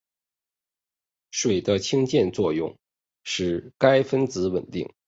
[1.29, 2.75] 水的氢键作用
[3.23, 4.91] 使该分子稳定。